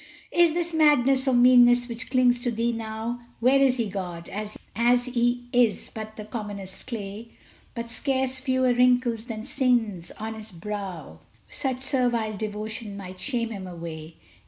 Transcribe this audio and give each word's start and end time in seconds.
Is 0.31 0.49
it 0.55 0.75
madness 0.75 1.27
or 1.27 1.33
meanness 1.35 1.87
which 1.87 2.09
clings 2.09 2.39
to 2.41 2.49
thee 2.49 2.71
now? 2.71 3.21
Were 3.39 3.59
he 3.69 3.85
God 3.85 4.29
as 4.29 5.05
he 5.05 5.47
is 5.53 5.91
but 5.93 6.15
the 6.15 6.25
commonest 6.25 6.87
clay, 6.87 7.33
With 7.77 7.91
scarce 7.91 8.39
fewer 8.39 8.73
wrinkles 8.73 9.25
than 9.25 9.45
sins 9.45 10.11
on 10.17 10.33
his 10.33 10.51
brow 10.51 11.19
Such 11.51 11.83
servile 11.83 12.35
devotion 12.35 12.97
might 12.97 13.19
shame 13.19 13.51
him 13.51 13.67
away. 13.67 14.15